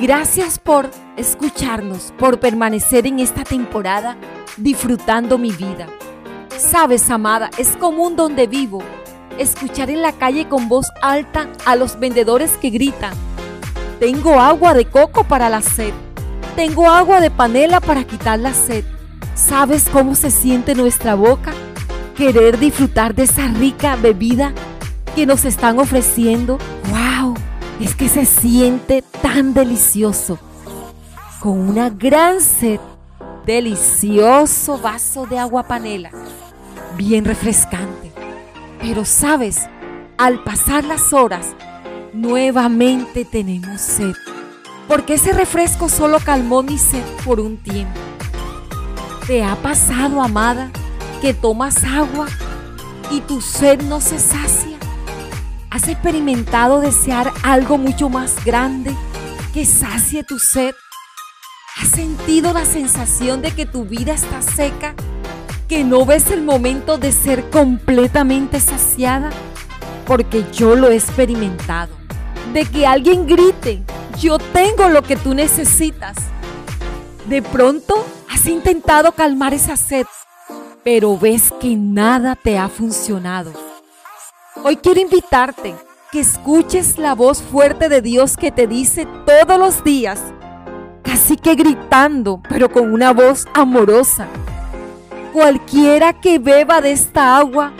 [0.00, 4.16] gracias por escucharnos, por permanecer en esta temporada
[4.56, 5.86] disfrutando mi vida.
[6.56, 8.82] Sabes, amada, es común donde vivo
[9.38, 13.14] escuchar en la calle con voz alta a los vendedores que gritan,
[13.98, 15.92] tengo agua de coco para la sed,
[16.56, 18.84] tengo agua de panela para quitar la sed.
[19.34, 21.52] ¿Sabes cómo se siente nuestra boca?
[22.16, 24.52] Querer disfrutar de esa rica bebida
[25.14, 26.58] que nos están ofreciendo.
[26.90, 27.19] ¡Wow!
[27.80, 30.38] Es que se siente tan delicioso.
[31.40, 32.78] Con una gran sed.
[33.46, 36.10] Delicioso vaso de agua panela.
[36.98, 38.12] Bien refrescante.
[38.80, 39.66] Pero sabes,
[40.18, 41.54] al pasar las horas,
[42.12, 44.12] nuevamente tenemos sed.
[44.86, 47.98] Porque ese refresco solo calmó mi sed por un tiempo.
[49.26, 50.70] ¿Te ha pasado, amada,
[51.22, 52.26] que tomas agua
[53.10, 54.69] y tu sed no se sacia?
[55.70, 58.92] ¿Has experimentado desear algo mucho más grande
[59.54, 60.74] que sacie tu sed?
[61.80, 64.96] ¿Has sentido la sensación de que tu vida está seca?
[65.68, 69.30] ¿Que no ves el momento de ser completamente saciada?
[70.06, 71.94] Porque yo lo he experimentado.
[72.52, 73.84] De que alguien grite,
[74.18, 76.16] yo tengo lo que tú necesitas.
[77.28, 77.94] De pronto
[78.28, 80.06] has intentado calmar esa sed,
[80.82, 83.69] pero ves que nada te ha funcionado
[84.62, 85.74] Hoy quiero invitarte
[86.12, 90.20] que escuches la voz fuerte de Dios que te dice todos los días,
[91.02, 94.28] casi que gritando, pero con una voz amorosa.
[95.32, 97.72] Cualquiera que beba de esta agua,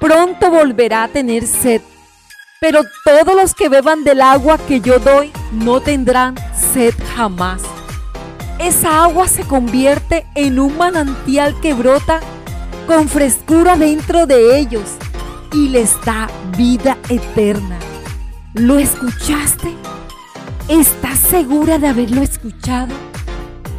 [0.00, 1.82] pronto volverá a tener sed.
[2.62, 6.36] Pero todos los que beban del agua que yo doy no tendrán
[6.72, 7.60] sed jamás.
[8.58, 12.20] Esa agua se convierte en un manantial que brota
[12.86, 14.96] con frescura dentro de ellos
[15.52, 17.78] y les da vida eterna.
[18.54, 19.74] ¿Lo escuchaste?
[20.68, 22.94] ¿Estás segura de haberlo escuchado?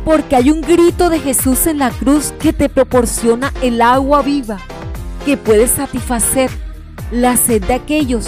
[0.05, 4.57] Porque hay un grito de Jesús en la cruz que te proporciona el agua viva
[5.25, 6.49] que puede satisfacer
[7.11, 8.27] la sed de aquellos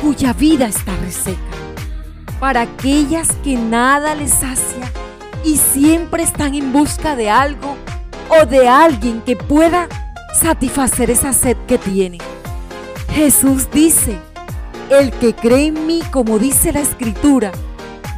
[0.00, 1.40] cuya vida está reseca.
[2.38, 4.92] Para aquellas que nada les sacia
[5.44, 7.76] y siempre están en busca de algo
[8.28, 9.88] o de alguien que pueda
[10.40, 12.35] satisfacer esa sed que tienen.
[13.16, 14.18] Jesús dice,
[14.90, 17.50] el que cree en mí, como dice la escritura,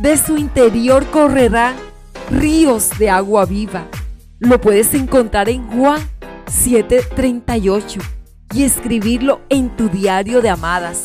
[0.01, 1.77] de su interior correrán
[2.33, 3.87] ríos de agua viva.
[4.41, 6.01] Lo puedes encontrar en Juan
[6.47, 8.01] 7:38
[8.53, 11.05] y escribirlo en tu diario de amadas.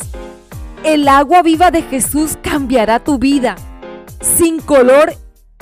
[0.82, 3.54] El agua viva de Jesús cambiará tu vida,
[4.20, 5.14] sin color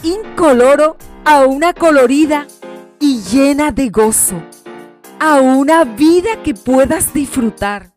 [0.03, 2.47] incoloro a una colorida
[2.99, 4.43] y llena de gozo,
[5.20, 7.92] a una vida que puedas disfrutar.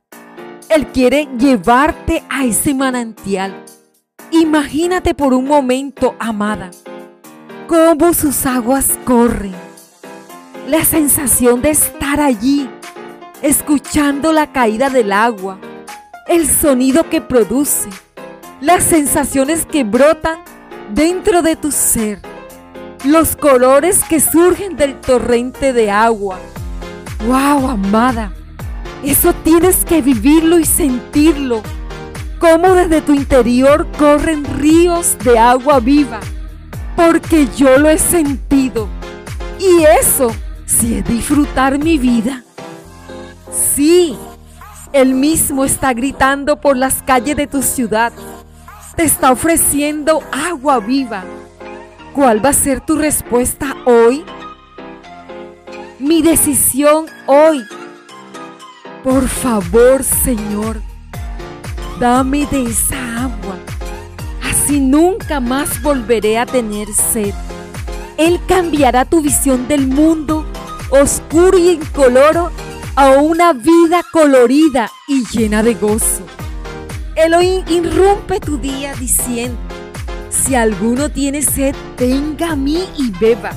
[0.75, 3.63] Él quiere llevarte a ese manantial.
[4.31, 6.69] Imagínate por un momento, amada,
[7.65, 9.55] cómo sus aguas corren.
[10.67, 12.69] La sensación de estar allí,
[13.41, 15.59] escuchando la caída del agua,
[16.27, 17.87] el sonido que produce,
[18.59, 20.39] las sensaciones que brotan
[20.93, 22.19] dentro de tu ser,
[23.05, 26.37] los colores que surgen del torrente de agua.
[27.25, 28.33] ¡Wow, amada!
[29.03, 31.61] Eso tienes que vivirlo y sentirlo.
[32.39, 36.19] Cómo desde tu interior corren ríos de agua viva.
[36.95, 38.87] Porque yo lo he sentido.
[39.59, 40.31] Y eso
[40.65, 42.43] sí es disfrutar mi vida.
[43.51, 44.17] Sí,
[44.91, 48.11] Él mismo está gritando por las calles de tu ciudad.
[48.95, 51.23] Te está ofreciendo agua viva.
[52.13, 54.23] ¿Cuál va a ser tu respuesta hoy?
[55.99, 57.63] Mi decisión hoy
[59.05, 60.81] por favor, Señor,
[61.99, 63.55] dame de esa agua.
[64.43, 67.35] Así nunca más volveré a tener sed.
[68.17, 70.43] Él cambiará tu visión del mundo
[70.89, 72.49] oscuro y incoloro
[72.95, 76.25] a una vida colorida y llena de gozo.
[77.15, 79.59] Él hoy irrumpe tu día diciendo,
[80.31, 83.51] si alguno tiene sed, venga a mí y beba.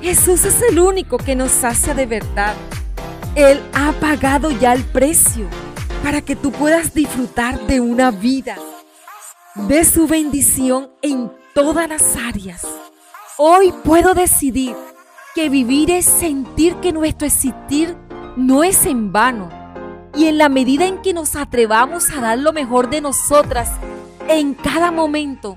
[0.00, 2.54] Jesús es el único que nos sacia de verdad.
[3.36, 5.46] Él ha pagado ya el precio
[6.02, 8.56] para que tú puedas disfrutar de una vida,
[9.54, 12.66] de su bendición en todas las áreas.
[13.38, 14.74] Hoy puedo decidir
[15.34, 17.96] que vivir es sentir que nuestro existir
[18.36, 19.48] no es en vano.
[20.16, 23.70] Y en la medida en que nos atrevamos a dar lo mejor de nosotras
[24.28, 25.56] en cada momento,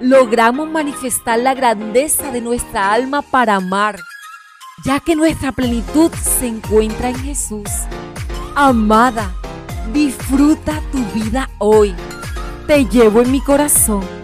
[0.00, 4.00] logramos manifestar la grandeza de nuestra alma para amar
[4.84, 7.68] ya que nuestra plenitud se encuentra en Jesús.
[8.54, 9.34] Amada,
[9.92, 11.94] disfruta tu vida hoy.
[12.66, 14.21] Te llevo en mi corazón